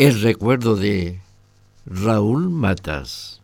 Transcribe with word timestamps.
el 0.00 0.22
recuerdo 0.22 0.76
de 0.76 1.20
Raúl 1.84 2.48
Matas. 2.48 3.42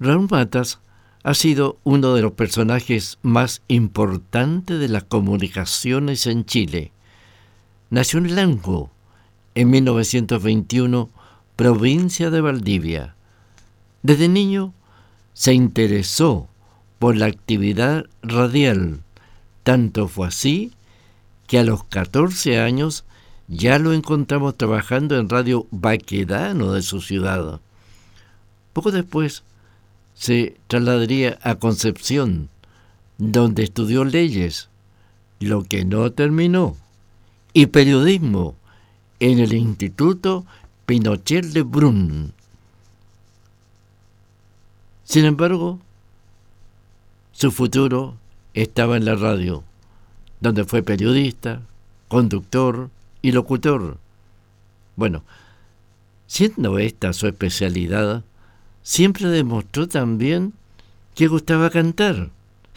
Raúl 0.00 0.28
Matas 0.30 0.78
ha 1.22 1.34
sido 1.34 1.76
uno 1.84 2.14
de 2.14 2.22
los 2.22 2.32
personajes 2.32 3.18
más 3.20 3.60
importantes 3.68 4.80
de 4.80 4.88
las 4.88 5.04
comunicaciones 5.04 6.26
en 6.26 6.46
Chile. 6.46 6.90
Nació 7.90 8.20
en 8.20 8.34
Lanco 8.34 8.90
en 9.54 9.68
1921, 9.68 11.10
provincia 11.54 12.30
de 12.30 12.40
Valdivia. 12.40 13.14
Desde 14.02 14.26
niño 14.26 14.72
se 15.34 15.52
interesó 15.52 16.48
por 16.98 17.14
la 17.14 17.26
actividad 17.26 18.06
radial. 18.22 19.02
Tanto 19.64 20.08
fue 20.08 20.28
así 20.28 20.72
que 21.46 21.58
a 21.58 21.62
los 21.62 21.84
14 21.84 22.58
años 22.58 23.04
ya 23.52 23.78
lo 23.78 23.92
encontramos 23.92 24.56
trabajando 24.56 25.18
en 25.18 25.28
Radio 25.28 25.66
Baquedano 25.70 26.72
de 26.72 26.80
su 26.80 27.02
ciudad. 27.02 27.60
Poco 28.72 28.90
después 28.90 29.42
se 30.14 30.56
trasladaría 30.68 31.38
a 31.42 31.56
Concepción, 31.56 32.48
donde 33.18 33.64
estudió 33.64 34.04
leyes, 34.04 34.70
lo 35.38 35.64
que 35.64 35.84
no 35.84 36.10
terminó, 36.12 36.76
y 37.52 37.66
periodismo 37.66 38.56
en 39.20 39.38
el 39.38 39.52
Instituto 39.52 40.46
Pinochet 40.86 41.44
de 41.44 41.60
Brun. 41.60 42.32
Sin 45.04 45.26
embargo, 45.26 45.78
su 47.32 47.50
futuro 47.50 48.16
estaba 48.54 48.96
en 48.96 49.04
la 49.04 49.14
radio, 49.14 49.62
donde 50.40 50.64
fue 50.64 50.82
periodista, 50.82 51.60
conductor, 52.08 52.88
y 53.22 53.32
locutor. 53.32 53.98
Bueno, 54.96 55.24
siendo 56.26 56.78
esta 56.78 57.12
su 57.12 57.26
especialidad, 57.26 58.24
siempre 58.82 59.28
demostró 59.28 59.88
también 59.88 60.52
que 61.14 61.28
gustaba 61.28 61.70
cantar, 61.70 62.30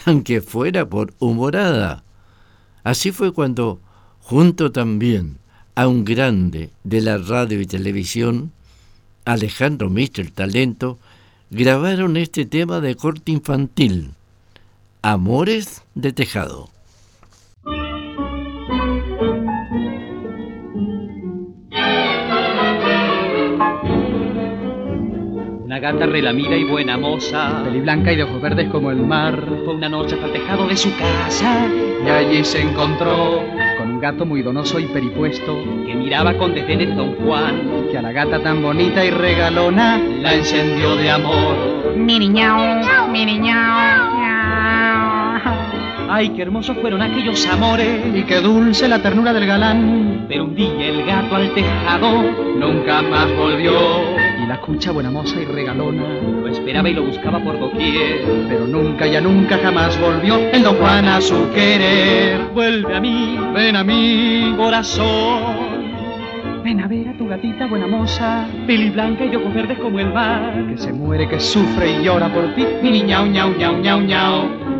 aunque 0.05 0.41
fuera 0.41 0.87
por 0.87 1.13
humorada. 1.19 2.03
Así 2.83 3.11
fue 3.11 3.33
cuando, 3.33 3.79
junto 4.21 4.71
también 4.71 5.39
a 5.73 5.87
un 5.87 6.05
grande 6.05 6.69
de 6.83 7.01
la 7.01 7.17
radio 7.17 7.59
y 7.59 7.65
televisión, 7.65 8.51
Alejandro 9.25 9.89
Mister 9.89 10.29
Talento, 10.29 10.99
grabaron 11.49 12.15
este 12.17 12.45
tema 12.45 12.79
de 12.79 12.95
corte 12.95 13.31
infantil, 13.31 14.11
Amores 15.01 15.83
de 15.95 16.13
Tejado. 16.13 16.74
Gata 25.91 26.07
relamida 26.07 26.57
y 26.57 26.63
buena 26.63 26.97
moza, 26.97 27.61
blanca 27.61 28.11
y 28.11 28.15
de 28.15 28.23
ojos 28.23 28.41
verdes 28.41 28.69
como 28.69 28.89
el 28.89 28.97
mar. 28.97 29.39
Fue 29.65 29.75
una 29.75 29.87
noche 29.87 30.17
al 30.19 30.31
tejado 30.31 30.67
de 30.67 30.75
su 30.75 30.89
casa 30.97 31.67
y 32.03 32.09
allí 32.09 32.43
se 32.43 32.59
encontró 32.59 33.43
con 33.77 33.91
un 33.91 33.99
gato 33.99 34.25
muy 34.25 34.41
donoso 34.41 34.79
y 34.79 34.85
peripuesto 34.87 35.63
que 35.85 35.93
miraba 35.93 36.33
con 36.39 36.55
desdén 36.55 36.81
el 36.81 36.95
don 36.95 37.13
Juan, 37.17 37.85
que 37.91 37.99
a 37.99 38.01
la 38.01 38.11
gata 38.11 38.41
tan 38.41 38.63
bonita 38.63 39.05
y 39.05 39.11
regalona 39.11 39.99
la 39.99 40.33
encendió 40.33 40.95
de 40.95 41.11
amor. 41.11 41.55
Mi 41.95 42.17
niñao, 42.17 43.07
mi 43.09 43.23
niñao. 43.23 44.15
Ay, 46.09 46.29
qué 46.29 46.41
hermosos 46.41 46.77
fueron 46.81 47.03
aquellos 47.03 47.45
amores 47.45 47.99
y 48.11 48.23
qué 48.23 48.39
dulce 48.39 48.87
la 48.87 49.03
ternura 49.03 49.33
del 49.33 49.45
galán. 49.45 50.25
Pero 50.27 50.45
un 50.45 50.55
día 50.55 50.87
el 50.87 51.05
gato 51.05 51.35
al 51.35 51.53
tejado 51.53 52.23
nunca 52.57 53.03
más 53.03 53.27
volvió 53.37 54.24
la 54.47 54.61
cucha 54.61 54.91
buena 54.91 55.09
moza 55.09 55.41
y 55.41 55.45
regalona 55.45 56.03
lo 56.41 56.47
esperaba 56.47 56.89
y 56.89 56.93
lo 56.93 57.03
buscaba 57.03 57.39
por 57.39 57.59
doquier, 57.59 58.21
pero 58.47 58.67
nunca 58.67 59.07
ya 59.07 59.21
nunca 59.21 59.57
jamás 59.57 59.99
volvió 59.99 60.37
el 60.51 60.63
don 60.63 60.75
Juan 60.75 61.07
a 61.07 61.21
su 61.21 61.49
querer. 61.51 62.41
Vuelve 62.53 62.95
a 62.95 62.99
mí, 62.99 63.37
ven 63.53 63.75
a 63.75 63.83
mí, 63.83 64.53
corazón. 64.55 65.65
Ven 66.63 66.81
a 66.81 66.87
ver 66.87 67.09
a 67.09 67.13
tu 67.17 67.27
gatita 67.27 67.67
buena 67.67 67.87
moza, 67.87 68.45
peli 68.65 68.89
blanca 68.89 69.25
y 69.25 69.35
ojos 69.35 69.53
verdes 69.53 69.77
como 69.79 69.99
el 69.99 70.11
mar, 70.11 70.65
que 70.67 70.77
se 70.77 70.91
muere, 70.91 71.27
que 71.27 71.39
sufre 71.39 71.99
y 71.99 72.03
llora 72.03 72.27
por 72.33 72.53
ti, 72.55 72.65
mi 72.81 73.01
ñau 73.03 73.25
ñau 73.27 73.51
ñau 73.57 74.01
ñau 74.01 74.74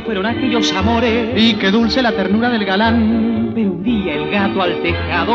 fueron 0.00 0.26
aquellos 0.26 0.72
amores. 0.72 1.30
Y 1.40 1.54
qué 1.54 1.70
dulce 1.70 2.02
la 2.02 2.12
ternura 2.12 2.48
del 2.50 2.64
galán. 2.64 3.52
Pero 3.54 3.70
un 3.72 3.82
día 3.82 4.14
el 4.14 4.30
gato 4.30 4.62
al 4.62 4.82
tejado 4.82 5.34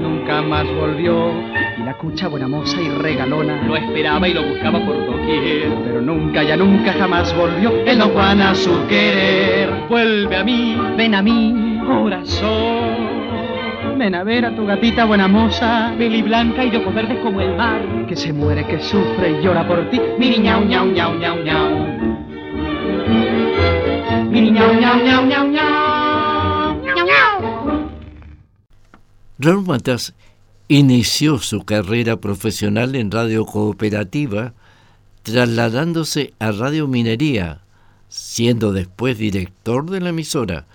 nunca 0.00 0.42
más 0.42 0.64
volvió. 0.74 1.32
Y 1.78 1.82
la 1.82 1.94
cucha 1.94 2.28
buena 2.28 2.48
moza 2.48 2.80
y 2.80 2.88
regalona 2.88 3.62
lo 3.66 3.76
esperaba 3.76 4.28
y 4.28 4.34
lo 4.34 4.44
buscaba 4.44 4.78
por 4.84 5.06
doquier. 5.06 5.68
Pero 5.84 6.00
nunca, 6.00 6.42
ya 6.42 6.56
nunca 6.56 6.92
jamás 6.92 7.34
volvió 7.36 7.72
el 7.84 7.98
don 7.98 8.10
Juan 8.10 8.40
a 8.42 8.54
su 8.54 8.86
querer. 8.88 9.70
Vuelve 9.88 10.36
a 10.36 10.44
mí, 10.44 10.76
ven 10.96 11.14
a 11.14 11.22
mí, 11.22 11.80
corazón. 11.86 13.06
Ven 13.98 14.14
a 14.14 14.24
ver 14.24 14.44
a 14.44 14.54
tu 14.54 14.66
gatita 14.66 15.06
buena 15.06 15.26
moza, 15.26 15.92
peli 15.96 16.20
blanca 16.20 16.62
y 16.64 16.70
de 16.70 16.76
ojos 16.76 16.94
verdes 16.94 17.18
como 17.20 17.40
el 17.40 17.56
mar, 17.56 17.80
que 18.06 18.14
se 18.14 18.30
muere, 18.32 18.64
que 18.66 18.78
sufre 18.78 19.38
y 19.40 19.42
llora 19.44 19.66
por 19.66 19.88
ti. 19.90 19.98
Miri 20.18 20.38
ñau 20.38 20.64
ñau 20.64 20.86
ñau 20.86 21.14
ñau 21.14 21.36
ñau. 21.42 21.95
Raúl 29.38 29.66
Matas 29.66 30.14
inició 30.68 31.38
su 31.38 31.64
carrera 31.64 32.16
profesional 32.16 32.94
en 32.96 33.10
radio 33.10 33.44
cooperativa, 33.44 34.54
trasladándose 35.22 36.32
a 36.38 36.52
Radio 36.52 36.88
Minería, 36.88 37.60
siendo 38.08 38.72
después 38.72 39.18
director 39.18 39.88
de 39.90 40.00
la 40.00 40.08
emisora, 40.08 40.66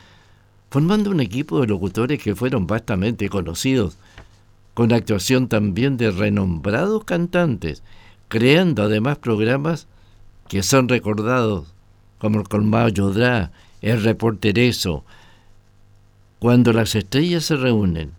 formando 0.70 1.12
un 1.12 1.20
equipo 1.20 1.60
de 1.60 1.68
locutores 1.68 2.22
que 2.22 2.36
fueron 2.36 2.68
vastamente 2.68 3.30
conocidos, 3.30 3.98
con 4.74 4.94
actuación 4.94 5.50
también 5.50 5.98
de 5.98 6.12
renombrados 6.12 7.04
cantantes, 7.04 7.84
creando 8.28 8.84
además 8.84 9.18
programas 9.18 9.88
que 10.48 10.64
son 10.64 10.88
recordados 10.88 11.74
como 12.22 12.40
el 12.40 12.48
Colmado 12.48 12.88
Yodrá, 12.90 13.52
el 13.82 14.04
Reportereso, 14.04 15.04
cuando 16.38 16.72
las 16.72 16.94
estrellas 16.94 17.46
se 17.46 17.56
reúnen, 17.56 18.12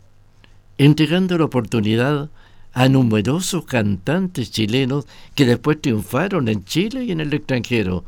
entregando 0.76 1.38
la 1.38 1.44
oportunidad 1.44 2.28
a 2.72 2.88
numerosos 2.88 3.64
cantantes 3.64 4.50
chilenos 4.50 5.06
que 5.36 5.46
después 5.46 5.80
triunfaron 5.80 6.48
en 6.48 6.64
Chile 6.64 7.04
y 7.04 7.12
en 7.12 7.20
el 7.20 7.32
extranjero, 7.32 8.04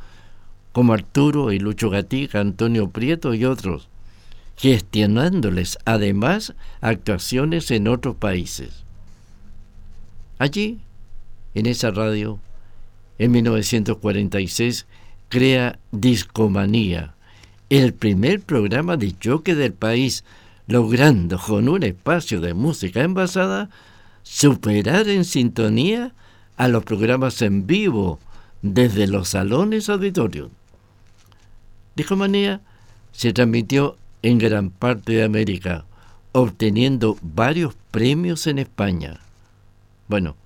como 0.73 0.95
Arturo 0.95 1.53
y 1.53 1.61
Lucho 1.61 1.91
Gatica, 1.91 2.41
Antonio 2.41 2.91
Prieto 2.91 3.33
y 3.33 3.45
otros, 3.45 3.89
gestionándoles 4.57 5.79
además 5.85 6.55
actuaciones 6.81 7.71
en 7.71 7.87
otros 7.87 8.17
países. 8.17 8.83
Allí, 10.41 10.81
en 11.55 11.67
esa 11.67 11.93
radio, 11.93 12.41
en 13.19 13.31
1946, 13.31 14.87
crea 15.35 15.81
Discomanía, 15.91 17.13
el 17.69 17.93
primer 17.93 18.41
programa 18.41 18.97
de 18.97 19.19
choque 19.19 19.57
del 19.57 19.73
país, 19.73 20.23
logrando 20.69 21.41
con 21.41 21.69
un 21.69 21.83
espacio 21.83 22.41
de 22.41 22.55
música 22.55 23.03
envasada 23.03 23.69
superar 24.23 25.09
en 25.09 25.25
sintonía 25.25 26.13
a 26.57 26.69
los 26.69 26.85
programas 26.85 27.43
en 27.43 27.67
vivo 27.67 28.21
desde 28.63 29.09
los 29.09 29.31
salones 29.31 29.89
auditorios. 29.89 30.51
Discomanía 31.97 32.61
se 33.11 33.33
transmitió 33.33 33.97
en 34.23 34.39
gran 34.39 34.71
parte 34.71 35.15
de 35.15 35.25
América, 35.25 35.85
obteniendo 36.31 37.19
varios 37.23 37.75
premios 37.91 38.47
en 38.47 38.61
España. 38.61 39.19
Bueno, 40.07 40.37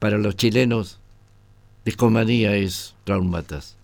para 0.00 0.18
los 0.18 0.34
chilenos, 0.34 0.98
Discomanía 1.84 2.56
es 2.56 2.96
traumatas. 3.04 3.76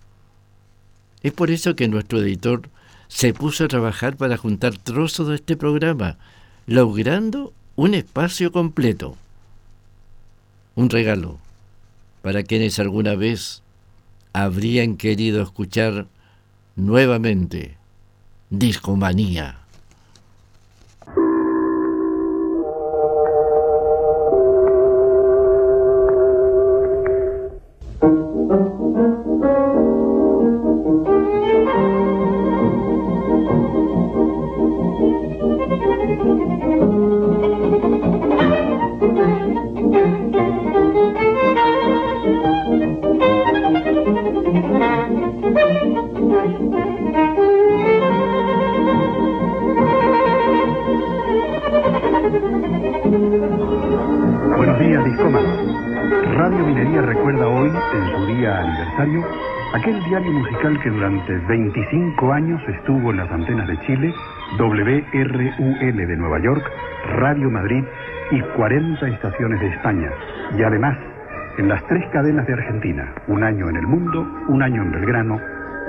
Es 1.22 1.32
por 1.32 1.50
eso 1.50 1.74
que 1.76 1.88
nuestro 1.88 2.20
editor 2.20 2.68
se 3.08 3.32
puso 3.32 3.64
a 3.64 3.68
trabajar 3.68 4.16
para 4.16 4.36
juntar 4.36 4.76
trozos 4.76 5.28
de 5.28 5.36
este 5.36 5.56
programa, 5.56 6.18
logrando 6.66 7.52
un 7.76 7.94
espacio 7.94 8.52
completo. 8.52 9.16
Un 10.74 10.90
regalo 10.90 11.38
para 12.22 12.42
quienes 12.42 12.78
alguna 12.78 13.14
vez 13.14 13.62
habrían 14.32 14.96
querido 14.96 15.42
escuchar 15.42 16.06
nuevamente 16.76 17.76
Discomanía. 18.50 19.58
Durante 61.28 61.46
25 61.46 62.32
años 62.32 62.60
estuvo 62.68 63.10
en 63.10 63.18
las 63.18 63.30
antenas 63.30 63.68
de 63.68 63.78
Chile, 63.80 64.14
WRUL 64.58 65.96
de 65.96 66.16
Nueva 66.16 66.38
York, 66.40 66.64
Radio 67.16 67.50
Madrid 67.50 67.84
y 68.30 68.40
40 68.40 69.06
estaciones 69.08 69.60
de 69.60 69.68
España. 69.68 70.10
Y 70.56 70.62
además, 70.62 70.96
en 71.58 71.68
las 71.68 71.84
tres 71.86 72.04
cadenas 72.12 72.46
de 72.46 72.54
Argentina, 72.54 73.12
un 73.26 73.42
año 73.42 73.68
en 73.68 73.76
El 73.76 73.86
Mundo, 73.86 74.26
un 74.48 74.62
año 74.62 74.82
en 74.82 74.92
Belgrano 74.92 75.40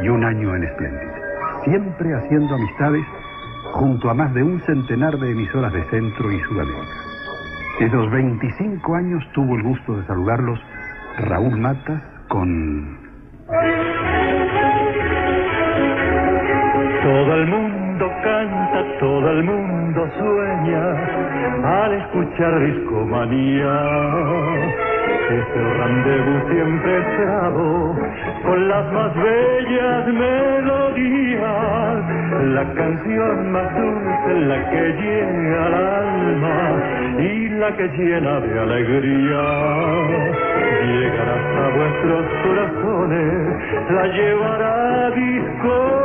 y 0.03 0.09
un 0.09 0.23
año 0.23 0.55
en 0.55 0.67
Splendid. 0.73 1.07
Siempre 1.63 2.13
haciendo 2.15 2.55
amistades 2.55 3.05
junto 3.73 4.09
a 4.09 4.13
más 4.13 4.33
de 4.33 4.43
un 4.43 4.59
centenar 4.61 5.17
de 5.17 5.31
emisoras 5.31 5.71
de 5.71 5.83
Centro 5.85 6.31
y 6.31 6.39
Sudamérica. 6.41 6.93
Esos 7.79 8.11
25 8.11 8.95
años 8.95 9.23
tuvo 9.33 9.55
el 9.55 9.63
gusto 9.63 9.97
de 9.97 10.05
saludarlos 10.05 10.59
Raúl 11.17 11.57
Matas 11.57 12.01
con 12.27 12.98
el 19.31 19.43
mundo 19.43 20.09
sueña 20.17 20.83
al 21.63 21.93
escuchar 21.93 22.59
discomanía. 22.59 23.75
Ese 25.29 25.61
rendezvous 25.79 26.43
siempre 26.49 26.97
esperado 26.97 27.95
con 28.43 28.67
las 28.67 28.91
más 28.91 29.13
bellas 29.15 30.07
melodías, 30.07 31.43
la 32.55 32.73
canción 32.73 33.51
más 33.51 33.75
dulce, 33.75 34.39
la 34.47 34.69
que 34.71 34.93
llega 35.01 35.65
al 35.65 35.73
alma 35.73 36.59
y 37.19 37.49
la 37.49 37.77
que 37.77 37.87
llena 37.89 38.39
de 38.39 38.59
alegría 38.59 39.43
llegará 40.87 41.35
hasta 41.35 41.63
vuestros 41.77 42.25
corazones, 42.43 43.33
la 43.91 44.05
llevará 44.07 45.11
discomanía. 45.11 45.99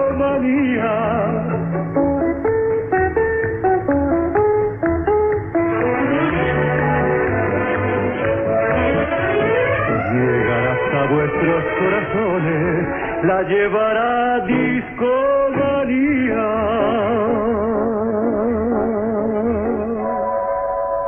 Vuestros 11.11 11.65
corazones, 11.79 13.25
la 13.25 13.43
llevará. 13.43 14.15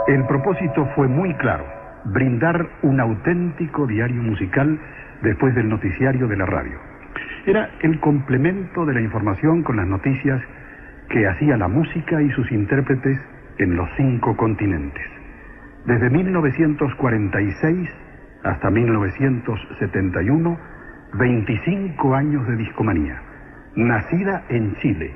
El 0.07 0.25
propósito 0.27 0.87
fue 0.95 1.09
muy 1.09 1.35
claro 1.35 1.65
brindar 2.05 2.69
un 2.83 3.01
auténtico 3.01 3.89
diario 3.89 4.23
musical 4.23 4.79
después 5.21 5.53
del 5.57 5.69
noticiario 5.69 6.29
de 6.29 6.37
la 6.37 6.47
radio. 6.47 6.79
Era 7.45 7.71
el 7.83 7.99
complemento 7.99 8.87
de 8.87 8.95
la 8.95 9.01
información 9.01 9.65
con 9.65 9.77
las 9.77 9.87
noticias 9.87 10.41
que 11.09 11.27
hacía 11.27 11.57
la 11.57 11.67
música 11.67 12.23
y 12.23 12.31
sus 12.31 12.51
intérpretes 12.53 13.19
en 13.59 13.75
los 13.75 13.89
cinco 13.97 14.37
continentes. 14.37 15.05
Desde 15.87 16.09
1946 16.09 17.91
hasta 18.47 18.71
1971, 18.71 20.59
25 21.15 22.15
años 22.15 22.47
de 22.47 22.57
discomanía, 22.57 23.21
nacida 23.75 24.45
en 24.49 24.77
Chile 24.77 25.13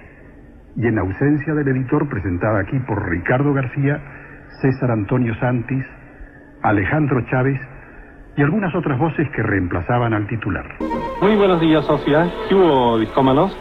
y 0.77 0.87
en 0.87 0.99
ausencia 0.99 1.55
del 1.55 1.69
editor 1.69 2.09
presentada 2.09 2.61
aquí 2.61 2.79
por 2.81 3.09
Ricardo 3.09 3.53
García, 3.53 4.01
César 4.61 4.91
Antonio 4.91 5.35
Santis, 5.37 5.85
Alejandro 6.63 7.25
Chávez 7.31 7.61
y 8.37 8.43
algunas 8.43 8.75
otras 8.75 8.99
voces 8.99 9.29
que 9.31 9.43
reemplazaban 9.43 10.13
al 10.13 10.27
titular. 10.27 10.67
Muy 11.23 11.37
buenos 11.37 11.61
días, 11.61 11.85
Sofía. 11.85 12.29
¿Qué 12.49 12.55
hubo, 12.55 12.99
discómanos? 12.99 13.57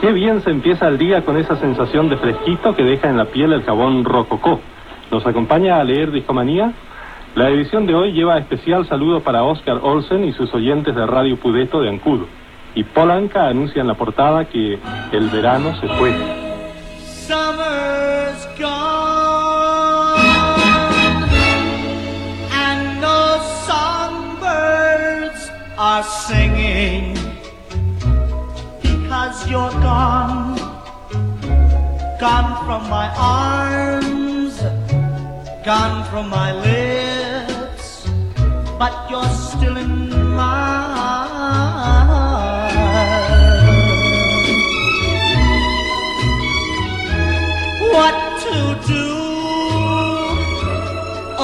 Qué 0.00 0.12
bien 0.12 0.40
se 0.42 0.50
empieza 0.50 0.86
el 0.86 0.98
día 0.98 1.24
con 1.24 1.36
esa 1.36 1.56
sensación 1.56 2.08
de 2.08 2.18
fresquito 2.18 2.76
que 2.76 2.84
deja 2.84 3.08
en 3.08 3.16
la 3.16 3.26
piel 3.26 3.52
el 3.52 3.62
jabón 3.62 4.04
rococó. 4.04 4.60
¿Nos 5.10 5.26
acompaña 5.26 5.80
a 5.80 5.84
leer 5.84 6.10
Discomanía? 6.10 6.72
La 7.34 7.50
edición 7.50 7.86
de 7.86 7.94
hoy 7.94 8.12
lleva 8.12 8.38
especial 8.38 8.86
saludo 8.88 9.20
para 9.20 9.44
Oscar 9.44 9.80
Olsen 9.82 10.24
y 10.24 10.32
sus 10.32 10.52
oyentes 10.54 10.94
de 10.94 11.06
Radio 11.06 11.36
Pudeto 11.36 11.80
de 11.80 11.90
Ancudo. 11.90 12.26
Y 12.74 12.84
Polanca 12.84 13.48
anuncia 13.48 13.80
en 13.80 13.88
la 13.88 13.94
portada 13.94 14.44
que 14.46 14.78
el 15.12 15.28
verano 15.30 15.74
se 15.80 15.88
fue. 15.88 16.14
are 25.78 26.02
singing 26.02 27.14
because 28.82 29.48
you're 29.48 29.70
gone, 29.80 30.56
gone 32.18 32.52
from 32.66 32.82
my 32.90 33.08
arms, 33.16 34.60
gone 35.64 36.04
from 36.10 36.28
my 36.28 36.50
lips, 36.52 36.87
but 38.78 39.10
you're 39.10 39.28
still 39.30 39.76
in 39.76 40.08
my 40.36 40.78
heart. 40.94 42.28
What 47.92 48.16
to 48.44 48.54
do? 48.86 49.08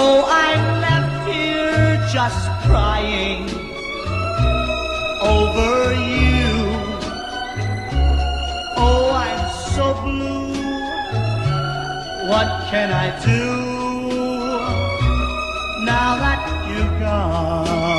Oh, 0.02 0.24
I'm 0.28 0.64
left 0.80 1.28
here 1.28 2.06
just 2.12 2.48
crying 2.66 3.42
over 5.20 5.92
you. 6.14 6.54
Oh, 8.76 9.10
I'm 9.26 9.44
so 9.74 9.84
blue. 10.04 10.54
What 12.30 12.48
can 12.70 12.92
I 12.92 13.06
do 13.24 13.74
now 15.84 16.16
that 16.16 16.53
God. 17.04 17.93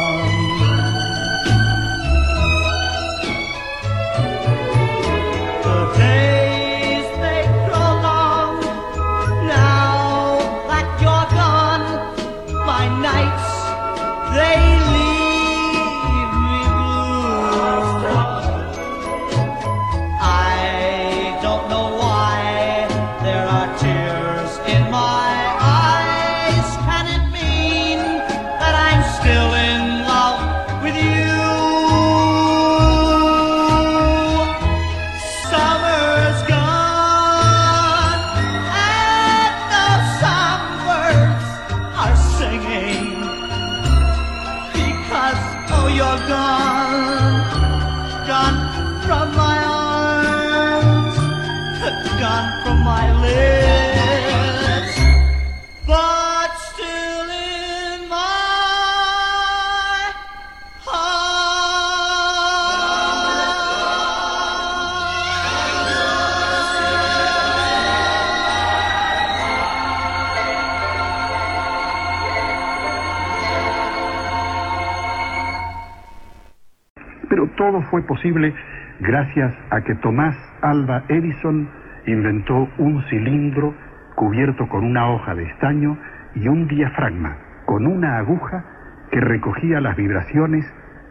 Fue 77.86 78.01
posible 78.04 78.54
gracias 79.00 79.54
a 79.70 79.82
que 79.82 79.96
Tomás 79.96 80.36
Alba 80.62 81.04
Edison 81.10 81.70
inventó 82.06 82.70
un 82.77 83.04
cilindro 83.10 83.74
cubierto 84.15 84.68
con 84.68 84.84
una 84.86 85.10
hoja 85.10 85.36
de 85.36 85.44
estaño 85.44 85.98
y 86.36 86.48
un 86.48 86.68
diafragma 86.68 87.38
con 87.65 87.88
una 87.88 88.18
aguja 88.18 88.63
que 89.12 89.20
recogía 89.20 89.82
las 89.82 89.96
vibraciones 89.96 90.65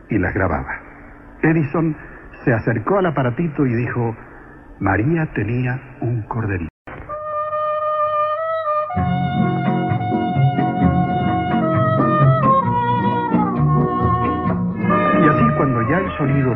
y 0.08 0.18
las 0.18 0.34
grababa. 0.34 0.80
Edison 1.42 1.96
se 2.44 2.52
acercó 2.52 2.98
al 2.98 3.06
aparatito 3.06 3.66
y 3.66 3.74
dijo, 3.74 4.16
María 4.80 5.26
tenía 5.34 5.80
un 6.00 6.22
corderito. 6.22 6.73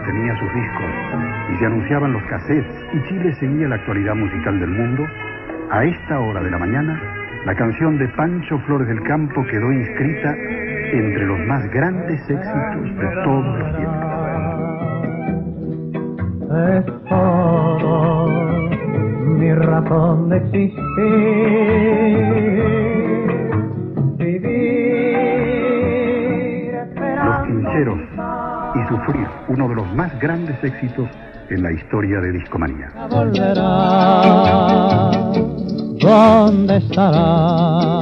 Tenía 0.09 0.35
sus 0.39 0.53
discos 0.55 0.91
y 1.53 1.57
se 1.59 1.67
anunciaban 1.67 2.13
los 2.15 2.23
cassettes 2.25 2.87
y 2.95 3.03
Chile 3.09 3.35
seguía 3.35 3.69
la 3.69 3.75
actualidad 3.75 4.15
musical 4.15 4.59
del 4.59 4.71
mundo, 4.71 5.07
a 5.71 5.85
esta 5.85 6.19
hora 6.19 6.43
de 6.43 6.51
la 6.51 6.57
mañana, 6.57 6.99
la 7.45 7.55
canción 7.55 7.99
de 7.99 8.09
Pancho 8.09 8.59
Flores 8.61 8.89
del 8.89 9.03
Campo 9.03 9.45
quedó 9.45 9.71
inscrita 9.71 10.35
entre 10.93 11.27
los 11.27 11.39
más 11.41 11.71
grandes 11.71 12.21
éxitos 12.23 12.97
de 12.99 13.09
todos 13.23 13.59
los 13.59 13.77
tiempos. 13.77 14.19
es 16.71 16.87
todo 17.09 18.29
mi 19.39 19.53
razón 19.53 20.31
de 20.31 20.37
existir. 20.39 20.79
Vivir 24.17 25.19
Los 27.25 27.47
Quincheros 27.47 28.48
y 28.75 28.89
Sufrir, 28.89 29.27
uno 29.49 29.69
de 29.69 29.75
los 29.75 29.95
más 29.95 30.19
grandes 30.21 30.63
éxitos 30.63 31.09
en 31.51 31.63
la 31.63 31.73
historia 31.73 32.21
de 32.21 32.33
Discomanía. 32.33 32.91
volverá. 33.11 34.21
¿Dónde 36.01 36.77
estará? 36.77 38.01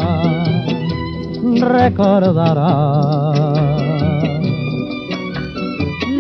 Recordará. 1.61 3.33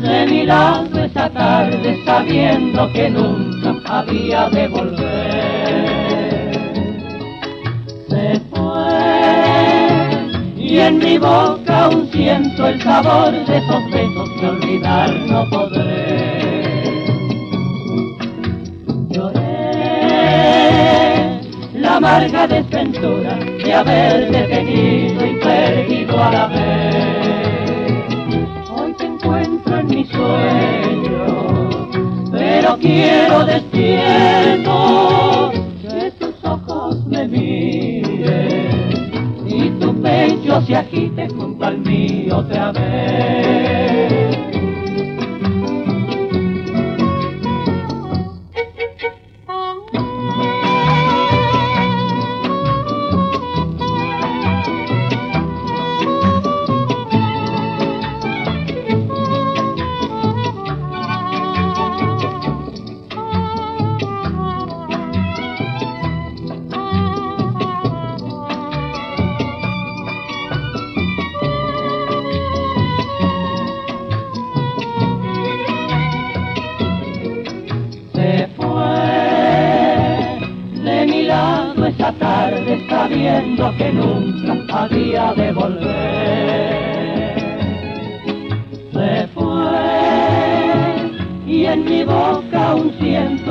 de 0.02 0.26
mi 0.28 0.46
lado 0.46 0.86
tarde 1.30 2.02
sabiendo 2.06 2.92
que 2.94 3.10
nunca 3.10 3.45
había 3.88 4.50
de 4.50 4.68
volver 4.68 5.75
se 8.10 8.42
fue 8.51 10.06
y 10.58 10.80
en 10.80 10.98
mi 10.98 11.18
boca 11.18 11.86
aún 11.86 12.10
siento 12.12 12.68
el 12.68 12.82
sabor 12.82 13.32
de 13.32 13.58
esos 13.58 13.92
besos 13.92 14.30
que 14.39 14.48
olvidar 14.48 15.13
no 15.27 15.50
podré. 15.50 16.84
Lloré 19.10 19.42
la 21.75 21.98
amarga 21.98 22.48
desventura 22.48 23.36
de 23.36 23.74
haberte 23.74 24.44
tenido 24.48 25.25
y 25.25 25.36
perdido 25.36 26.24
a 26.24 26.32
la 26.32 26.48
vez. 26.48 27.25
Quiero 32.79 33.46
despierto 33.46 34.72
que 35.82 36.12
tus 36.20 36.34
ojos 36.44 37.05
me 37.08 37.27
miren 37.27 38.94
y 39.48 39.70
tu 39.79 40.01
pecho 40.01 40.62
se 40.62 40.75
agite 40.75 41.27
junto 41.29 41.65
al 41.65 41.77
mío 41.79 42.38
otra 42.38 42.72
vez. 42.72 42.85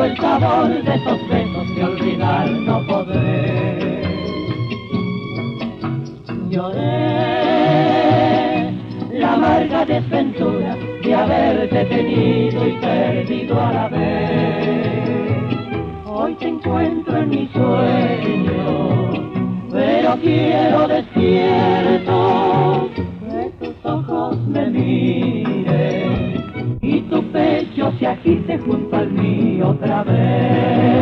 El 0.05 0.17
sabor 0.19 0.69
de 0.69 0.95
esos 0.95 1.29
besos 1.29 1.67
que 1.75 1.83
olvidar 1.83 2.49
no 2.51 2.87
podré. 2.87 4.03
Lloré 6.51 6.85
la 9.13 9.35
amarga 9.35 9.85
desventura 9.87 10.77
de 11.03 11.15
haberte 11.15 11.85
tenido 11.87 12.69
y 12.69 12.73
perdido 12.73 13.59
a 13.61 13.73
la 13.73 13.89
vez. 13.89 15.09
Hoy 16.07 16.35
te 16.35 16.49
encuentro 16.49 17.17
en 17.17 17.31
mi 17.31 17.49
sueño, 17.49 19.11
pero 19.73 20.19
quiero 20.21 20.87
despierto 20.87 22.91
que 22.95 23.51
tus 23.59 23.75
ojos 23.85 24.37
me 24.49 24.67
miren 24.69 25.24
se 27.99 28.07
agite 28.07 28.59
junto 28.59 28.97
al 28.97 29.11
mío 29.11 29.69
otra 29.69 30.05
vez. 30.05 30.95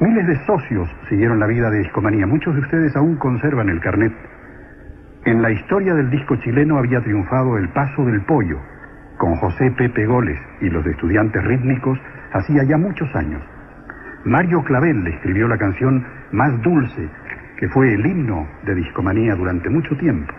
Miles 0.00 0.26
de 0.26 0.46
socios 0.46 0.88
siguieron 1.08 1.38
la 1.38 1.46
vida 1.46 1.70
de 1.70 1.78
Discomanía. 1.78 2.26
Muchos 2.26 2.54
de 2.54 2.60
ustedes 2.60 2.96
aún 2.96 3.16
conservan 3.16 3.68
el 3.68 3.80
carnet. 3.80 4.12
En 5.24 5.42
la 5.42 5.50
historia 5.50 5.94
del 5.94 6.10
disco 6.10 6.36
chileno 6.36 6.78
había 6.78 7.00
triunfado 7.02 7.58
El 7.58 7.68
Paso 7.68 8.04
del 8.04 8.22
Pollo, 8.22 8.58
con 9.18 9.36
José 9.36 9.70
Pepe 9.72 10.06
Goles 10.06 10.40
y 10.62 10.70
los 10.70 10.84
estudiantes 10.86 11.44
rítmicos 11.44 11.98
hacía 12.32 12.64
ya 12.64 12.78
muchos 12.78 13.14
años. 13.14 13.42
Mario 14.24 14.62
Clavel 14.64 15.06
escribió 15.06 15.46
la 15.48 15.58
canción 15.58 16.04
Más 16.32 16.60
Dulce, 16.62 17.08
que 17.58 17.68
fue 17.68 17.92
el 17.92 18.04
himno 18.06 18.48
de 18.64 18.74
Discomanía 18.74 19.34
durante 19.34 19.68
mucho 19.68 19.96
tiempo. 19.96 20.32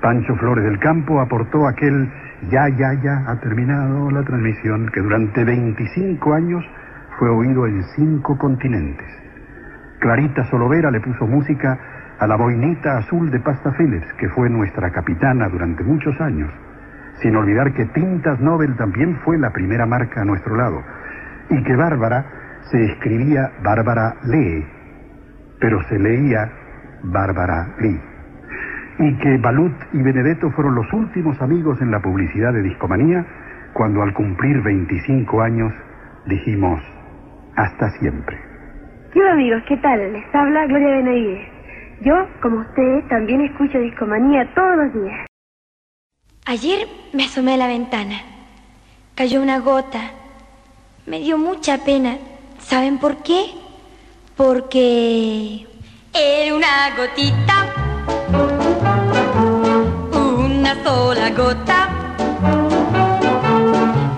Pancho 0.00 0.34
Flores 0.36 0.64
del 0.64 0.78
Campo 0.78 1.20
aportó 1.20 1.66
aquel 1.66 2.10
Ya, 2.50 2.68
ya, 2.68 2.94
ya, 2.94 3.24
ha 3.26 3.38
terminado 3.40 4.10
la 4.10 4.22
transmisión 4.22 4.88
que 4.94 5.00
durante 5.00 5.44
25 5.44 6.32
años 6.32 6.64
fue 7.18 7.28
oído 7.28 7.66
en 7.66 7.82
cinco 7.94 8.38
continentes. 8.38 9.06
Clarita 9.98 10.44
Solovera 10.44 10.90
le 10.90 11.00
puso 11.00 11.26
música 11.26 11.78
a 12.18 12.26
la 12.26 12.36
boinita 12.36 12.96
azul 12.96 13.30
de 13.30 13.40
Pasta 13.40 13.72
Phillips, 13.72 14.10
que 14.14 14.30
fue 14.30 14.48
nuestra 14.48 14.90
capitana 14.90 15.48
durante 15.48 15.84
muchos 15.84 16.18
años. 16.20 16.50
Sin 17.20 17.36
olvidar 17.36 17.74
que 17.74 17.84
Tintas 17.86 18.40
Nobel 18.40 18.76
también 18.76 19.16
fue 19.24 19.36
la 19.36 19.50
primera 19.50 19.84
marca 19.84 20.22
a 20.22 20.24
nuestro 20.24 20.56
lado. 20.56 20.82
Y 21.50 21.62
que 21.62 21.76
Bárbara 21.76 22.24
se 22.70 22.82
escribía 22.92 23.52
Bárbara 23.62 24.14
Lee, 24.24 24.66
pero 25.60 25.82
se 25.82 25.98
leía 25.98 26.50
Bárbara 27.02 27.74
Lee. 27.80 28.09
Y 29.02 29.16
que 29.16 29.38
Balut 29.38 29.72
y 29.94 30.02
Benedetto 30.02 30.50
fueron 30.50 30.74
los 30.74 30.92
últimos 30.92 31.40
amigos 31.40 31.80
en 31.80 31.90
la 31.90 32.00
publicidad 32.00 32.52
de 32.52 32.62
Discomanía, 32.62 33.24
cuando 33.72 34.02
al 34.02 34.12
cumplir 34.12 34.60
25 34.62 35.40
años 35.40 35.72
dijimos, 36.26 36.78
Hasta 37.56 37.90
siempre. 37.98 38.38
¿Qué 39.10 39.26
amigos? 39.26 39.62
¿Qué 39.66 39.78
tal? 39.78 40.12
Les 40.12 40.34
habla 40.34 40.66
Gloria 40.66 40.96
Benavides. 40.98 41.48
Yo, 42.02 42.14
como 42.42 42.60
ustedes, 42.60 43.08
también 43.08 43.40
escucho 43.40 43.78
Discomanía 43.78 44.46
todos 44.54 44.76
los 44.76 44.92
días. 44.92 45.26
Ayer 46.46 46.86
me 47.14 47.24
asomé 47.24 47.54
a 47.54 47.56
la 47.56 47.68
ventana. 47.68 48.16
Cayó 49.14 49.42
una 49.42 49.60
gota. 49.60 50.00
Me 51.06 51.20
dio 51.20 51.38
mucha 51.38 51.84
pena. 51.84 52.18
¿Saben 52.58 52.98
por 52.98 53.22
qué? 53.22 53.46
Porque... 54.36 55.66
Era 56.12 56.54
una 56.54 56.96
gotita. 56.96 57.59
Una 60.70 60.84
sola 60.84 61.30
gota. 61.30 61.88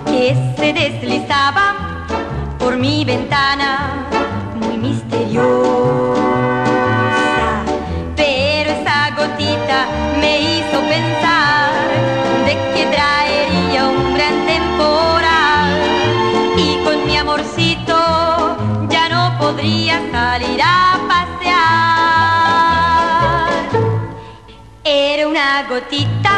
Que 0.05 0.35
se 0.55 0.71
deslizaba 0.71 1.73
por 2.59 2.77
mi 2.77 3.03
ventana. 3.03 4.05
Muy 4.61 4.77
misteriosa. 4.77 6.21
Pero 8.15 8.69
esa 8.69 9.09
gotita 9.17 9.87
me 10.19 10.41
hizo 10.41 10.79
pensar 10.81 11.71
de 12.45 12.53
que 12.75 12.85
traería 12.85 13.87
un 13.87 14.13
gran 14.13 14.45
temporal. 14.45 15.71
Y 16.55 16.77
con 16.85 17.03
mi 17.07 17.17
amorcito 17.17 17.97
ya 18.89 19.09
no 19.09 19.35
podría 19.39 19.99
salir 20.11 20.61
a 20.61 20.99
pasear. 21.07 21.63
Era 24.83 25.27
una 25.27 25.63
gotita, 25.67 26.32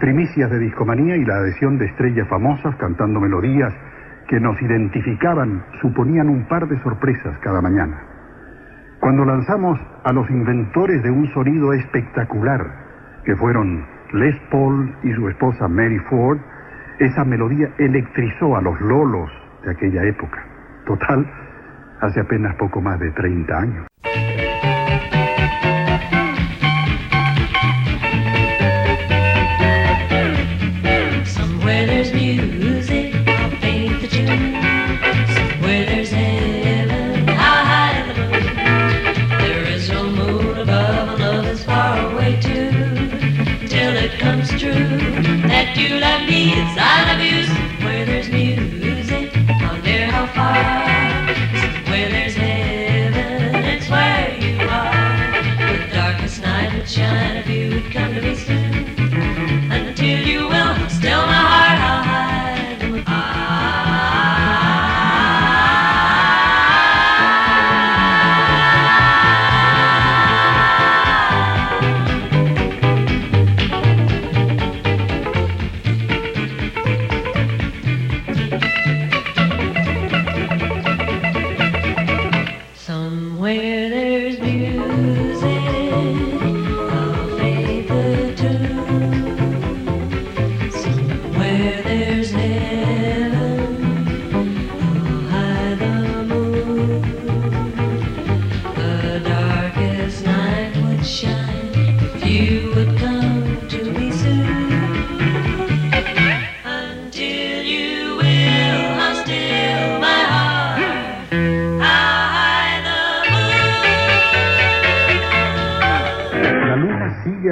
primicias 0.00 0.50
de 0.50 0.58
discomanía 0.58 1.16
y 1.16 1.24
la 1.24 1.36
adhesión 1.36 1.78
de 1.78 1.86
estrellas 1.86 2.26
famosas 2.28 2.74
cantando 2.76 3.20
melodías 3.20 3.72
que 4.26 4.40
nos 4.40 4.60
identificaban 4.62 5.62
suponían 5.80 6.28
un 6.28 6.48
par 6.48 6.66
de 6.66 6.80
sorpresas 6.82 7.38
cada 7.40 7.60
mañana. 7.60 8.00
Cuando 8.98 9.24
lanzamos 9.24 9.78
a 10.04 10.12
los 10.12 10.28
inventores 10.30 11.02
de 11.02 11.10
un 11.10 11.26
sonido 11.32 11.72
espectacular, 11.72 12.66
que 13.24 13.36
fueron 13.36 13.84
Les 14.12 14.36
Paul 14.50 14.94
y 15.02 15.12
su 15.12 15.28
esposa 15.28 15.68
Mary 15.68 15.98
Ford, 16.10 16.38
esa 16.98 17.24
melodía 17.24 17.70
electrizó 17.78 18.56
a 18.56 18.62
los 18.62 18.80
lolos 18.80 19.30
de 19.64 19.72
aquella 19.72 20.04
época. 20.04 20.44
Total, 20.86 21.26
hace 22.00 22.20
apenas 22.20 22.54
poco 22.56 22.80
más 22.80 22.98
de 22.98 23.10
30 23.12 23.58
años. 23.58 23.86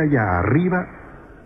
Allá 0.00 0.38
arriba, 0.38 0.87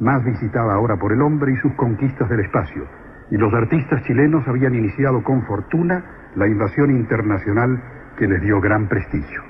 más 0.01 0.25
visitada 0.25 0.75
ahora 0.75 0.97
por 0.97 1.13
el 1.13 1.23
hombre 1.23 1.53
y 1.53 1.57
sus 1.57 1.73
conquistas 1.75 2.29
del 2.29 2.41
espacio. 2.41 2.85
Y 3.31 3.37
los 3.37 3.53
artistas 3.55 4.03
chilenos 4.05 4.47
habían 4.47 4.75
iniciado 4.75 5.23
con 5.23 5.43
fortuna 5.47 6.05
la 6.37 6.47
invasión 6.47 6.91
internacional 6.91 7.81
que 8.19 8.27
les 8.27 8.43
dio 8.43 8.61
gran 8.61 8.89
prestigio. 8.89 9.43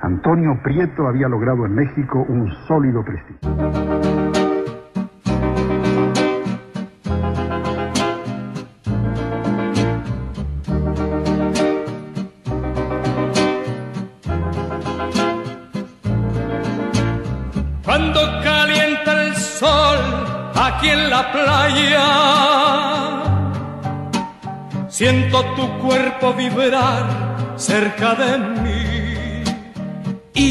Antonio 0.00 0.58
Prieto 0.62 1.06
había 1.06 1.28
logrado 1.28 1.66
en 1.66 1.74
México 1.74 2.24
un 2.28 2.50
sólido 2.66 3.04
prestigio. 3.04 4.25
Siento 25.06 25.38
tu 25.54 25.64
cuerpo 25.78 26.34
vibrar 26.34 27.04
cerca 27.54 28.16
de 28.16 28.38
mí 28.38 29.44
y 30.34 30.50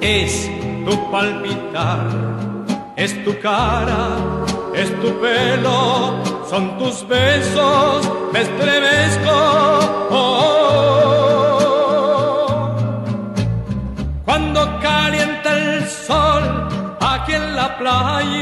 es 0.00 0.48
tu 0.86 1.10
palpitar, 1.10 2.06
es 2.94 3.12
tu 3.24 3.36
cara, 3.40 4.10
es 4.76 4.88
tu 5.00 5.08
pelo, 5.20 6.22
son 6.48 6.78
tus 6.78 6.96
besos, 7.08 8.08
me 8.32 8.42
estremezco. 8.42 9.38
oh. 10.10 10.54
Cuando 14.24 14.60
calienta 14.80 15.50
el 15.52 15.88
sol 15.88 16.44
aquí 17.00 17.32
en 17.32 17.56
la 17.56 17.76
playa, 17.76 18.33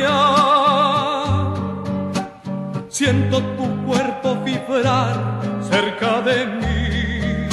cerca 5.63 6.21
de 6.23 6.47
mí 6.47 7.49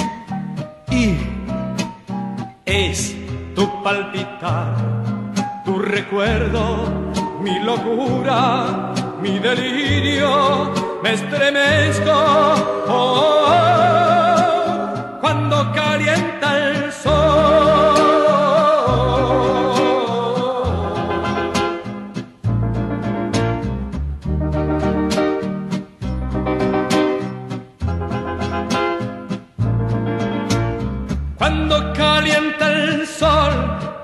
y 0.92 1.18
es 2.66 3.16
tu 3.56 3.84
palpitar, 3.84 4.76
tu 5.66 5.80
recuerdo 5.80 6.88
mi 7.42 7.60
locura, 7.60 8.94
mi 9.22 9.40
delirio, 9.40 10.72
me 11.04 11.14
estremezco. 11.14 12.12
Oh, 12.88 13.30
Cuando 31.40 31.94
calienta 31.94 32.70
el 32.70 33.08
sol 33.08 33.54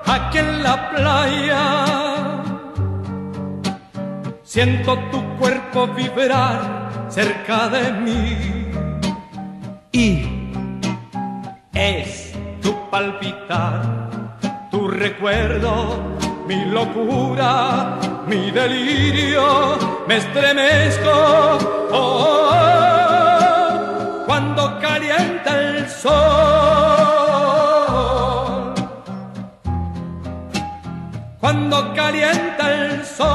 aquí 0.06 0.38
en 0.38 0.64
la 0.64 0.90
playa, 0.90 1.86
siento 4.42 4.98
tu 5.12 5.22
cuerpo 5.38 5.86
vibrar 5.88 6.90
cerca 7.10 7.68
de 7.68 7.92
mí 7.92 8.38
y 9.92 10.26
es 11.74 12.32
tu 12.62 12.74
palpitar, 12.90 13.82
tu 14.72 14.88
recuerdo, 14.88 16.00
mi 16.48 16.64
locura, 16.64 18.00
mi 18.28 18.50
delirio, 18.50 19.78
me 20.08 20.18
estremezco. 20.18 21.12
Oh, 21.92 21.98
oh, 22.32 22.50
oh, 22.54 24.26
cuando 24.26 24.80
calienta 24.80 25.60
el 25.60 25.90
sol, 25.90 26.65
cuando 31.68 31.96
calienta 31.96 32.72
el 32.76 33.04
sol, 33.04 33.26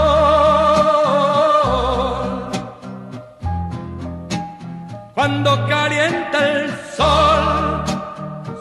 cuando 5.15 5.67
calienta 5.69 6.53
el 6.53 6.71
sol, 6.71 7.85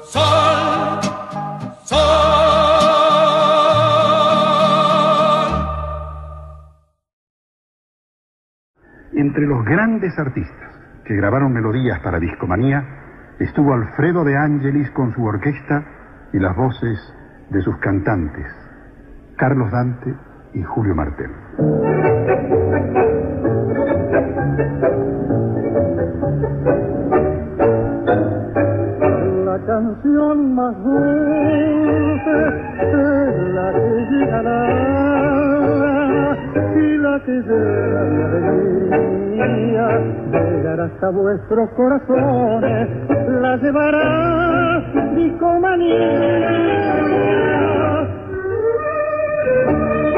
sol, 0.05 0.99
sol. 1.83 1.99
Entre 9.13 9.45
los 9.45 9.63
grandes 9.65 10.17
artistas 10.17 10.79
que 11.05 11.15
grabaron 11.15 11.53
melodías 11.53 11.99
para 11.99 12.19
Discomanía 12.19 13.35
estuvo 13.39 13.75
Alfredo 13.75 14.23
de 14.23 14.35
Angelis 14.35 14.89
con 14.91 15.13
su 15.13 15.23
orquesta 15.23 15.85
y 16.33 16.39
las 16.39 16.55
voces 16.55 16.99
de 17.51 17.61
sus 17.61 17.77
cantantes, 17.77 18.47
Carlos 19.39 19.71
Dante 19.71 20.13
y 20.53 20.61
Julio 20.63 20.93
Martel. 20.95 21.31
La 29.45 29.57
canción 29.65 30.55
más 30.55 30.75
dulce 30.83 32.47
es 32.81 33.53
la 33.53 33.71
que 33.71 34.07
llegará 34.11 34.67
y 36.75 36.97
la 36.97 37.23
que 37.23 37.31
mi 37.31 38.21
alegría 39.41 39.87
llegará 40.33 40.83
hasta 40.83 41.09
vuestros 41.11 41.69
corazones, 41.77 42.89
la 43.41 43.55
llevará 43.55 44.83
Discomanía. 45.15 46.59
La 49.49 50.08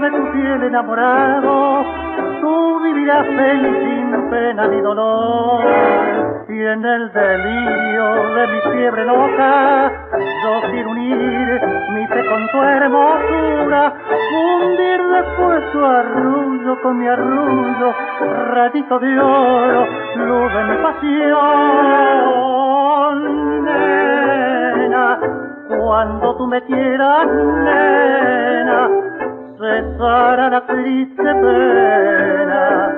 de 0.00 0.10
tu 0.10 0.32
piel 0.32 0.62
enamorado 0.62 1.84
tú 2.40 2.80
vivirás 2.80 3.26
feliz 3.26 3.76
sin 3.84 4.30
pena 4.30 4.66
ni 4.68 4.80
dolor. 4.80 5.60
Y 6.48 6.58
en 6.58 6.84
el 6.84 7.12
delirio 7.12 8.34
de 8.34 8.46
mi 8.48 8.60
fiebre 8.72 9.04
loca 9.04 9.92
yo 10.44 10.60
quiero 10.70 10.90
unir 10.90 11.60
mi 11.94 12.06
fe 12.06 12.26
con 12.26 12.48
tu 12.48 12.62
hermosura 12.62 13.92
fundir 14.30 15.00
después 15.00 15.72
tu 15.72 15.84
arrullo 15.84 16.82
con 16.82 16.98
mi 16.98 17.06
arrullo 17.06 17.94
ratito 18.52 18.98
de 18.98 19.20
oro 19.20 19.86
luz 20.16 20.52
de 20.52 20.64
mi 20.64 20.76
pasión 20.82 21.24
nena. 23.64 25.18
Cuando 25.68 26.36
tú 26.36 26.46
me 26.46 26.62
quieras 26.62 27.26
nena 27.28 28.89
cesará 29.70 30.50
la 30.50 30.66
triste 30.66 31.22
pena 31.22 32.92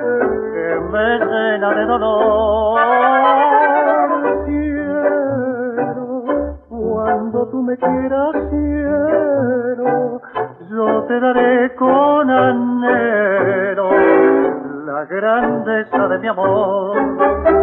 que 0.53 0.79
me 0.91 1.19
llena 1.19 1.69
de 1.73 1.85
dolor. 1.85 2.79
Cielo, 4.45 6.23
cuando 6.69 7.47
tú 7.47 7.61
me 7.61 7.77
quieras, 7.77 8.35
cielo, 8.49 10.21
yo 10.69 11.03
te 11.07 11.19
daré 11.19 11.75
con 11.75 12.29
anhelo 12.29 13.91
la 14.85 15.05
grandeza 15.05 16.07
de 16.07 16.19
mi 16.19 16.27
amor. 16.27 17.62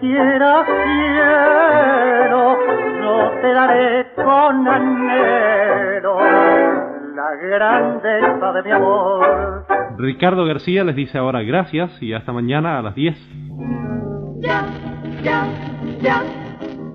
Quieras, 0.00 0.66
cielo, 0.66 2.56
yo 3.02 3.30
te 3.40 3.52
daré 3.52 4.06
con 4.14 4.66
anhelo 4.66 6.18
la 7.14 7.34
grandeza 7.36 8.52
de 8.52 8.62
mi 8.62 8.70
amor. 8.70 9.66
Ricardo 9.98 10.44
García 10.46 10.84
les 10.84 10.96
dice 10.96 11.18
ahora 11.18 11.42
gracias 11.42 11.90
y 12.02 12.12
hasta 12.14 12.32
mañana 12.32 12.78
a 12.78 12.82
las 12.82 12.94
10. 12.94 13.16
Ya, 14.38 14.64
ya, 15.22 15.46
ya 16.00 16.22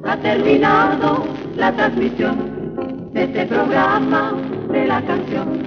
ha 0.03 0.17
terminado 0.17 1.23
la 1.55 1.71
transmisión 1.71 3.11
de 3.13 3.23
este 3.23 3.45
programa 3.45 4.33
de 4.71 4.87
la 4.87 5.01
canción. 5.01 5.63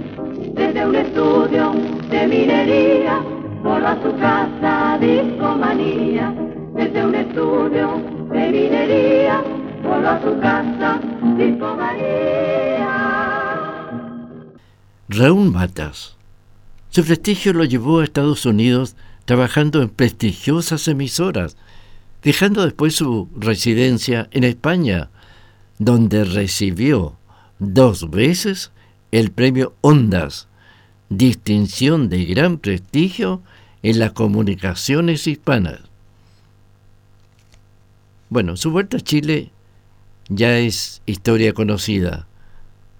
Desde 0.55 0.85
un 0.85 0.97
estudio 0.97 1.73
de 2.11 2.27
minería, 2.27 3.21
por 3.63 3.85
a 3.85 3.95
su 4.03 4.17
casa 4.19 4.99
discomanía. 5.01 6.48
Desde 6.79 7.05
un 7.05 7.15
estudio 7.17 8.03
de 8.31 8.53
minería, 8.53 9.43
por 9.83 10.07
a 10.07 10.23
su 10.23 10.39
casa 10.39 11.01
discomanía. 11.37 12.89
Raúl 15.09 15.51
Matas. 15.51 16.17
Su 16.91 17.05
prestigio 17.05 17.53
lo 17.53 17.65
llevó 17.65 17.99
a 17.99 18.05
Estados 18.05 18.47
Unidos 18.47 18.95
trabajando 19.25 19.83
en 19.83 19.89
prestigiosas 19.89 20.87
emisoras, 20.87 21.57
fijando 22.21 22.63
después 22.63 22.95
su 22.95 23.29
residencia 23.37 24.29
en 24.31 24.45
España, 24.45 25.11
donde 25.81 26.23
recibió 26.23 27.17
dos 27.59 28.09
veces 28.09 28.71
el 29.11 29.33
premio 29.33 29.75
Ondas, 29.81 30.47
distinción 31.09 32.09
de 32.09 32.25
gran 32.25 32.59
prestigio 32.59 33.43
en 33.83 33.99
las 33.99 34.13
comunicaciones 34.13 35.27
hispanas. 35.27 35.88
Bueno, 38.31 38.57
su 38.59 38.71
vuelta 38.71 38.99
a 38.99 39.01
Chile 39.01 39.51
ya 40.29 40.59
es 40.59 41.01
historia 41.07 41.55
conocida, 41.55 42.27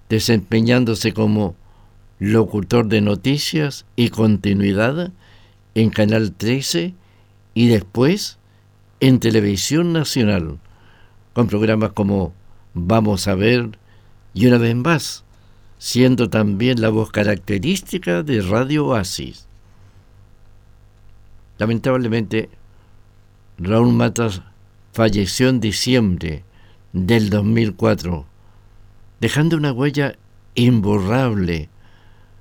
desempeñándose 0.09 1.13
como 1.13 1.55
locutor 2.19 2.89
de 2.89 3.03
noticias 3.03 3.85
y 3.95 4.09
continuidad 4.09 5.13
en 5.75 5.91
Canal 5.91 6.33
13 6.33 6.95
y 7.53 7.69
después 7.69 8.39
en 9.01 9.21
Televisión 9.21 9.93
Nacional, 9.93 10.59
con 11.35 11.47
programas 11.47 11.93
como 11.93 12.33
Vamos 12.73 13.29
a 13.29 13.35
ver, 13.35 13.79
y 14.33 14.47
una 14.47 14.57
vez 14.57 14.75
más, 14.77 15.25
siendo 15.79 16.31
también 16.31 16.81
la 16.81 16.89
voz 16.89 17.11
característica 17.11 18.23
de 18.23 18.41
Radio 18.41 18.87
Oasis. 18.87 19.47
Lamentablemente, 21.59 22.49
Raúl 23.59 23.93
Matas 23.93 24.43
falleció 24.93 25.49
en 25.49 25.61
diciembre 25.61 26.45
del 26.93 27.31
2004, 27.31 28.27
dejando 29.21 29.57
una 29.57 29.73
huella 29.73 30.17
imborrable, 30.55 31.69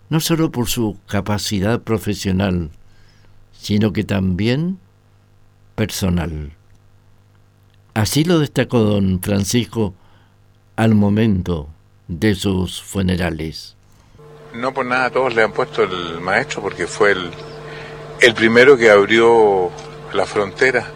no 0.10 0.20
solo 0.20 0.52
por 0.52 0.68
su 0.68 0.98
capacidad 1.08 1.82
profesional, 1.82 2.72
sino 3.52 3.94
que 3.94 4.04
también 4.04 4.80
personal. 5.76 6.54
Así 7.94 8.24
lo 8.24 8.40
destacó 8.40 8.80
don 8.80 9.22
Francisco 9.22 9.94
al 10.76 10.96
momento 10.96 11.70
de 12.08 12.36
sus 12.36 12.82
funerales. 12.82 13.76
No 14.54 14.74
por 14.74 14.86
nada 14.86 15.10
todos 15.10 15.36
le 15.36 15.44
han 15.44 15.52
puesto 15.52 15.84
el 15.84 16.20
maestro 16.22 16.62
porque 16.62 16.88
fue 16.88 17.12
el, 17.12 17.32
el 18.22 18.34
primero 18.34 18.78
que 18.78 18.90
abrió 18.90 19.70
la 20.14 20.26
frontera, 20.26 20.88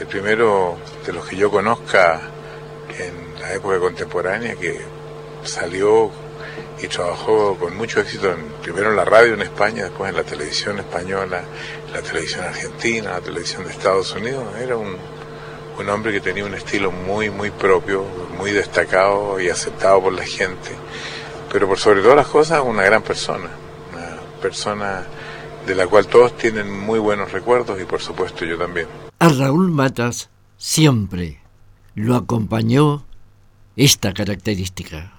el 0.00 0.06
primero 0.06 0.76
de 1.04 1.12
los 1.12 1.26
que 1.26 1.36
yo 1.36 1.50
conozca 1.50 2.20
en 2.98 3.40
la 3.40 3.54
época 3.54 3.78
contemporánea 3.78 4.54
que 4.54 4.80
salió 5.44 6.10
y 6.80 6.86
trabajó 6.88 7.56
con 7.56 7.76
mucho 7.76 8.00
éxito 8.00 8.30
en, 8.32 8.42
primero 8.62 8.90
en 8.90 8.96
la 8.96 9.04
radio 9.04 9.34
en 9.34 9.42
España, 9.42 9.84
después 9.84 10.10
en 10.10 10.16
la 10.16 10.24
televisión 10.24 10.78
española, 10.78 11.42
la 11.92 12.02
televisión 12.02 12.44
argentina, 12.44 13.12
la 13.12 13.20
televisión 13.20 13.64
de 13.64 13.70
Estados 13.70 14.14
Unidos. 14.14 14.44
Era 14.60 14.76
un, 14.76 14.96
un 15.78 15.88
hombre 15.88 16.12
que 16.12 16.20
tenía 16.20 16.44
un 16.44 16.54
estilo 16.54 16.90
muy, 16.90 17.30
muy 17.30 17.50
propio, 17.50 18.04
muy 18.36 18.52
destacado 18.52 19.40
y 19.40 19.48
aceptado 19.48 20.02
por 20.02 20.12
la 20.12 20.24
gente, 20.24 20.70
pero 21.50 21.66
por 21.66 21.78
sobre 21.78 22.02
todas 22.02 22.16
las 22.16 22.26
cosas 22.26 22.62
una 22.64 22.82
gran 22.82 23.02
persona, 23.02 23.48
una 23.92 24.40
persona 24.40 25.04
de 25.66 25.74
la 25.74 25.86
cual 25.86 26.06
todos 26.06 26.36
tienen 26.36 26.70
muy 26.70 26.98
buenos 26.98 27.32
recuerdos 27.32 27.80
y 27.80 27.84
por 27.84 28.00
supuesto 28.00 28.44
yo 28.44 28.56
también. 28.58 29.05
A 29.18 29.30
Raúl 29.30 29.70
Matas 29.70 30.28
siempre 30.58 31.40
lo 31.94 32.16
acompañó 32.16 33.06
esta 33.74 34.12
característica. 34.12 35.14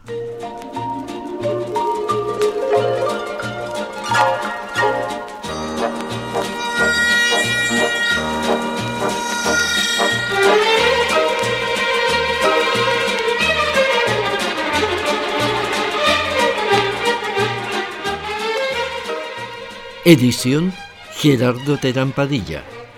Edición 20.06 20.72
Gerardo 21.16 21.78
Terán 21.78 22.12
Padilla. 22.12 22.64